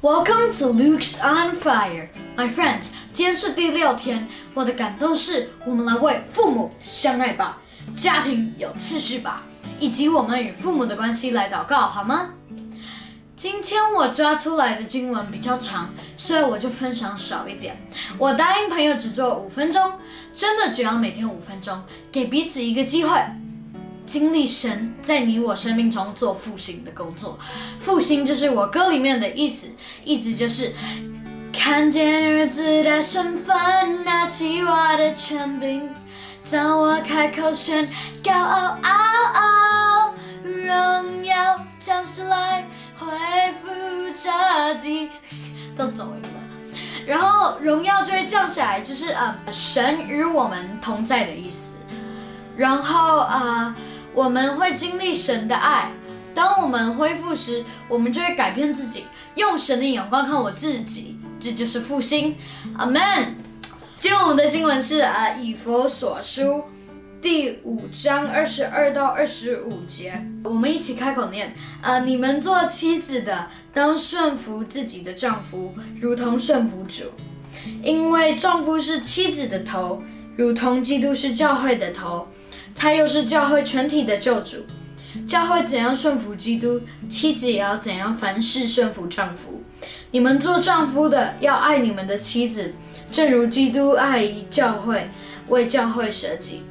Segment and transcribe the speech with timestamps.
[0.00, 2.90] Welcome to Luke's on Fire, my friends.
[3.12, 7.58] 今天是第六天，我的感动是我们来为父母相爱吧，
[7.96, 9.42] 家庭有次序吧，
[9.80, 12.30] 以及我们与父母的关系来祷告，好吗？
[13.36, 17.76] 今天我抓出来的经文比较长，所以我就分享少一点。
[18.18, 19.94] 我答应朋友只做五分钟，
[20.32, 23.20] 真的只要每天五分钟，给彼此一个机会。
[24.08, 27.38] 经历神在你我生命中做复兴的工作，
[27.78, 29.68] 复兴就是我歌里面的意思，
[30.02, 30.72] 意思就是
[31.52, 35.86] 看见儿子的身份，拿起我的权柄，
[36.50, 37.86] 当我开口宣
[38.24, 38.90] 告，嗷嗷
[39.34, 42.66] 嗷，荣耀降下来，
[42.98, 43.06] 恢
[43.62, 43.68] 复
[44.16, 45.10] 这地，
[45.76, 51.74] 都走音了，然后荣耀就会降下来，就是呃神与我们同在的意思，
[52.56, 53.76] 然后啊。
[54.18, 55.92] 我们会经历神的爱，
[56.34, 59.04] 当我们恢复时，我们就会改变自己，
[59.36, 62.34] 用神的眼光看我自己，这就是复兴。
[62.76, 63.00] 阿门。
[64.00, 66.64] 今天我们的经文是啊，以佛所书
[67.22, 77.04] 第五章二十二到二十五节，我们一起开口念啊，你们做妻子的，当顺服自己的丈夫，如同顺服主，
[77.84, 80.02] 因为丈夫是妻子的头，
[80.36, 82.26] 如同基督是教会的头。
[82.78, 84.64] 他又是教会全体的救主，
[85.26, 89.60] 教会怎样顺服基督，妻子也要怎样凡事顺服丈夫。
[90.12, 92.72] 你们做丈夫的要爱你们的妻子，
[93.10, 95.10] 正如基督爱教会，
[95.48, 96.62] 为教会舍己。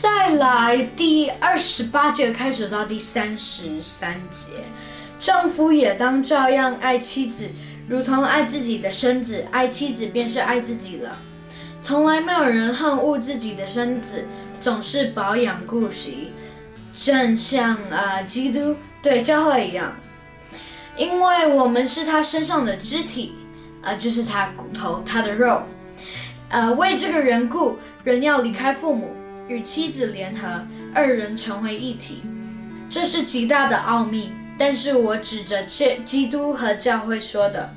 [0.00, 4.52] 再来第二十八节开始到第三十三节，
[5.18, 7.48] 丈夫也当照样爱妻子，
[7.88, 11.18] 如同爱自己的身子，爱妻子便是爱自己了。
[11.86, 14.26] 从来没有人恨恶自己的身子。
[14.60, 16.32] 总是保养顾惜，
[16.96, 19.92] 正像啊基督对教会一样，
[20.96, 23.36] 因为我们是他身上的肢体，
[23.82, 25.62] 啊就是他骨头他的肉，
[26.48, 29.14] 呃为这个缘故，人要离开父母，
[29.46, 32.22] 与妻子联合，二人成为一体，
[32.90, 34.32] 这是极大的奥秘。
[34.58, 37.72] 但是我指着这基督和教会说的。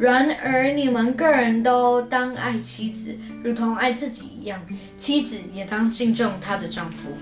[0.00, 4.60] 然而，你们个人都当爱妻子，如同爱自己一样；
[4.96, 7.18] 妻子也当敬重她的丈夫。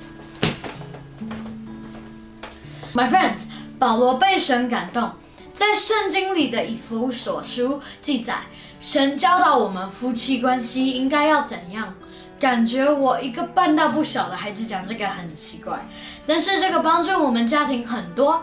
[2.94, 3.48] My friends，
[3.78, 5.10] 保罗被神感动，
[5.54, 8.40] 在圣经里的以弗所书记载，
[8.78, 11.94] 神教导我们夫妻关系应该要怎样。
[12.38, 15.88] 感觉我一个半大不小的孩子讲这个很奇怪，
[16.26, 18.42] 但是这个帮助我们家庭很多。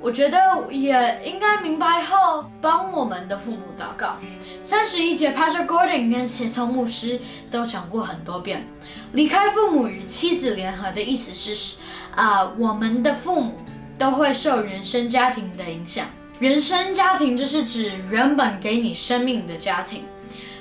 [0.00, 0.38] 我觉得
[0.70, 4.16] 也应该明白后帮我们的父母祷告。
[4.62, 7.20] 三十一节，Pastor Gordon 跟协聪牧师
[7.50, 8.66] 都讲过很多遍。
[9.12, 11.78] 离开父母与妻子联合的意思是，
[12.14, 13.56] 啊，我们的父母
[13.98, 16.06] 都会受原生家庭的影响。
[16.38, 20.04] 原生家庭就是指原本给你生命的家庭。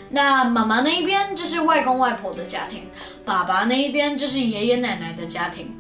[0.10, 2.84] 那妈妈那一边就是外公外婆的家庭，
[3.26, 5.76] 爸爸那一边就是爷爷奶奶的家庭。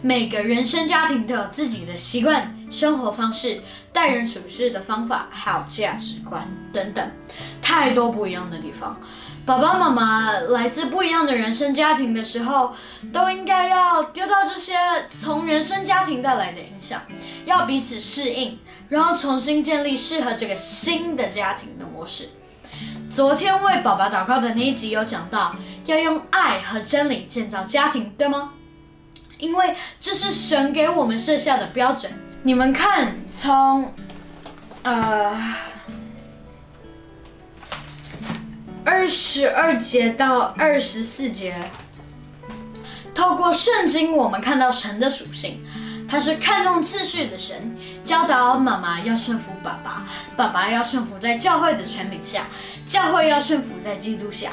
[0.00, 3.60] 每个原生家庭都有自己的习惯、生活方式、
[3.92, 7.10] 待人处事的方法，还有价值观等等，
[7.60, 9.00] 太多不一样的地方。
[9.44, 12.74] 爸爸妈妈来自不一样的人生家庭的时候，
[13.12, 14.76] 都应该要丢掉这些
[15.10, 17.02] 从原生家庭带来的影响，
[17.44, 18.58] 要彼此适应，
[18.90, 22.28] 然后重新建立适合这个新的家庭的模式。
[23.10, 25.56] 昨天为宝宝祷告的那一集有讲到，
[25.86, 28.52] 要用爱和真理建造家庭，对吗？
[29.38, 32.12] 因为这是神给我们设下的标准。
[32.42, 33.94] 你们看，从
[34.82, 35.56] 呃
[38.84, 41.54] 二十二节到二十四节，
[43.14, 45.64] 透过圣经，我们看到神的属性。
[46.10, 50.06] 他是看重秩序的神，教导妈妈要顺服爸爸，
[50.38, 52.46] 爸爸要顺服在教会的权柄下，
[52.88, 54.52] 教会要顺服在基督下。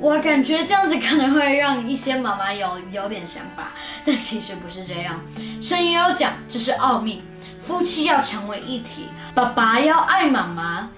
[0.00, 3.72] 我感觉这样子可能会让一些妈妈有有点想法，
[4.06, 5.20] 但其实不是这样。
[5.60, 7.22] 圣经有讲，这是奥秘，
[7.62, 10.88] 夫妻要成为一体，爸爸要爱妈妈。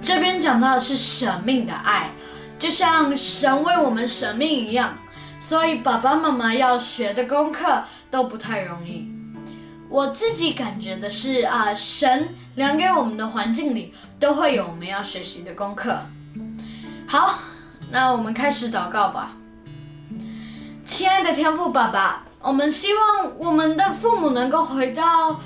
[0.00, 2.10] 这边讲到的是舍命的爱，
[2.58, 4.96] 就像神为我们舍命一样。
[5.38, 9.12] 所以爸爸妈妈要学的功课都不太容易。
[9.90, 16.00] 我自己感觉的是啊，神量给我们的环境里都会有我们要学习的功课。
[17.06, 17.38] 好。
[17.90, 19.32] 那我们开始祷告吧，
[20.86, 25.40] 亲爱的天父爸爸，我们希望我们的父母能够回到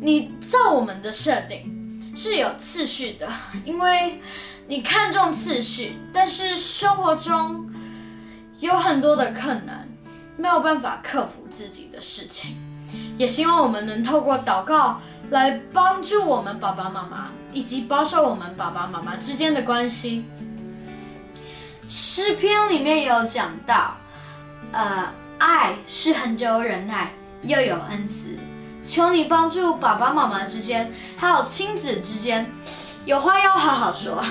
[0.00, 3.26] 你造我们的设定是有次序的，
[3.64, 4.20] 因为
[4.66, 7.70] 你看重次序，但是生活中
[8.60, 9.88] 有很多的困难，
[10.36, 12.54] 没有办法克服自己的事情，
[13.16, 15.00] 也希望我们能透过祷告
[15.30, 20.26] 来帮助我们爸爸妈妈，以及保守我们爸爸妈妈之间的关系。
[21.90, 23.96] 诗篇里面有讲到，
[24.72, 25.08] 呃，
[25.38, 28.36] 爱是很久忍耐，又有恩慈。
[28.84, 32.46] 求你帮助爸爸妈妈之间，还有亲子之间，
[33.06, 34.22] 有话要好好说，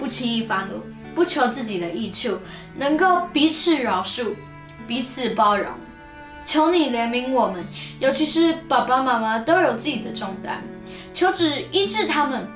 [0.00, 0.82] 不轻易发怒，
[1.14, 2.40] 不求自己的益处，
[2.74, 4.34] 能够彼此饶恕，
[4.88, 5.66] 彼此包容。
[6.44, 7.64] 求你怜悯我们，
[8.00, 10.60] 尤其是爸爸妈妈都有自己的重担，
[11.14, 12.48] 求只医治他们。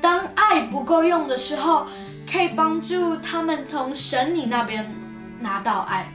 [0.00, 1.86] 当爱不够用的时候，
[2.34, 4.92] 可以帮助他们从神你那边
[5.38, 6.12] 拿到爱，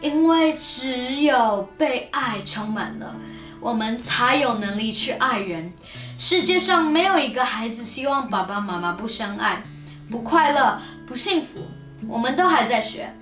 [0.00, 3.12] 因为只有被爱充满了，
[3.60, 5.72] 我们才有能力去爱人。
[6.16, 9.64] 世界上没有一个孩子希望爸爸妈妈不相爱、
[10.08, 11.66] 不快乐、不幸福。
[12.06, 13.12] 我们都还在学。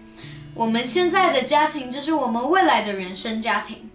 [0.52, 3.88] 我们现在的家庭就是我们未来的人生家庭。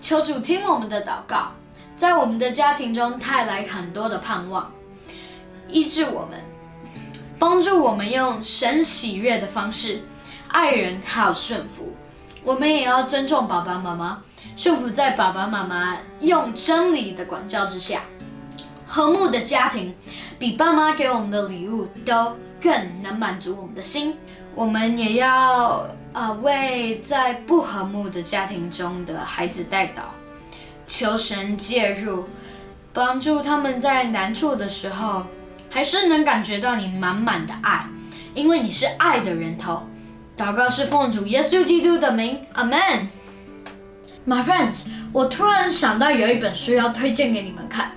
[0.00, 1.50] 求主听我们的祷告，
[1.96, 4.72] 在我们的家庭中带来很多的盼望，
[5.68, 6.40] 医治我们，
[7.38, 10.02] 帮助我们用神喜悦的方式
[10.48, 11.94] 爱人，还有顺服。
[12.42, 14.22] 我们也要尊重爸爸妈妈，
[14.56, 18.00] 顺服在爸爸妈妈用真理的管教之下。
[18.86, 19.94] 和睦的家庭
[20.38, 24.16] 比爸妈给我们的礼物都更能满足我们的心。
[24.54, 30.00] 我们也要呃为在不和睦的家庭中的孩子代祷，
[30.88, 32.24] 求神介入，
[32.92, 35.26] 帮助他们在难处的时候，
[35.70, 37.86] 还是能感觉到你满满的爱，
[38.34, 39.88] 因为你是爱的源头。
[40.36, 43.06] 祷告是奉主耶稣基督的名，Amen。
[44.26, 47.92] My friends，我突然想到有一本书要推荐给你们看，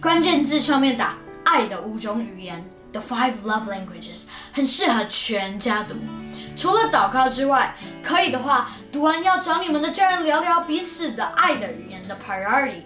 [0.00, 1.14] 关键字上面打
[1.44, 2.64] “爱的五种语言”。
[2.92, 5.94] The Five Love Languages 很适合全家读。
[6.56, 12.82] 除了祷告之外，可以的话，读完要找你们的家人聊聊彼此的爱的语言的 priority，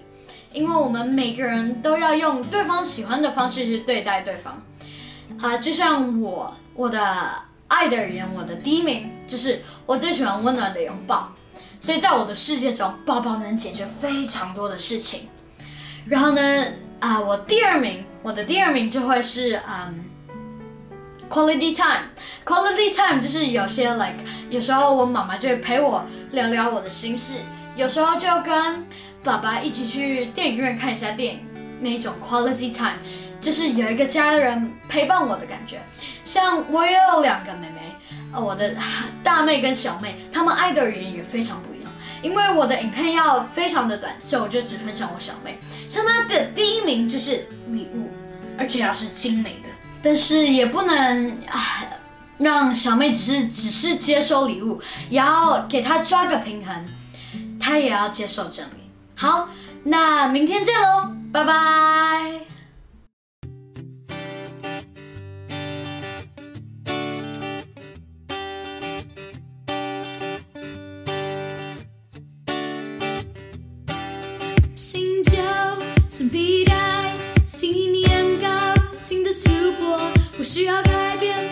[0.55, 4.63] 因为我们每个人都要用对方喜欢的方式去对待对方。
[5.43, 6.99] 啊，就像我，我的
[7.69, 11.31] 爱的人，我的第一名就是我最喜欢温暖的拥抱。
[11.81, 15.29] 所以在我的世界中，抱抱能解决非常多的事情。
[16.07, 16.65] 然后呢，
[17.01, 18.05] 啊，我第二名。
[18.23, 20.03] 我的第二名就会是嗯
[21.29, 22.09] ，quality time。
[22.47, 24.15] quality time 就是有些 like
[24.49, 27.35] 有时候我妈妈就会陪我聊聊我的心事，
[27.77, 28.87] 有时候就跟
[29.25, 31.41] 爸爸一起去电影院看一下电影，
[31.81, 32.99] 那种 quality time
[33.41, 35.81] 就是有一个家人陪伴我的感觉。
[36.25, 37.97] 像我也有两个妹妹，
[38.33, 38.75] 呃，我的
[39.23, 41.91] 大妹跟小妹，她们爱的语言也非常不一样。
[42.23, 45.59] 因为我的影片要非常的短，所以我就只分享我小妹。
[45.89, 48.11] 像她的第一名就是礼物。
[48.57, 49.69] 而且要是精美的，
[50.01, 51.37] 但是也不能，
[52.39, 54.81] 让小妹只是只是接收礼物，
[55.11, 56.87] 也要给她抓个平衡，
[57.59, 58.84] 她也要接受真理。
[59.17, 59.49] 好，
[59.85, 62.41] 那明天见喽，拜拜。
[74.75, 75.39] 新旧
[76.11, 76.75] 是必带，
[77.45, 78.49] 新年高
[78.99, 79.49] 兴的祖
[79.81, 79.99] 国，
[80.37, 81.44] 不需要改变。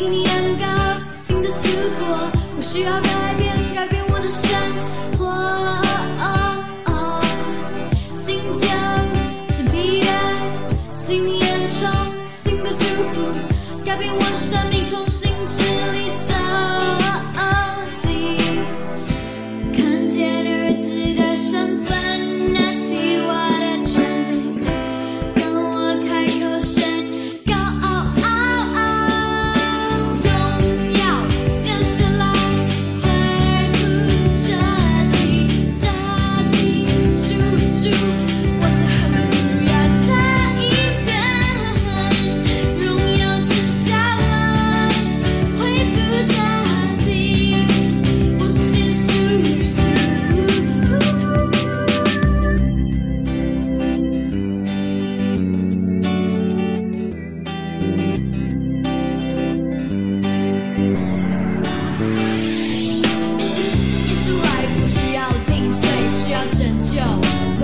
[0.00, 3.49] 给你阳光，新的祖国不需要改变。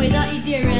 [0.06, 0.75] 回到伊甸园。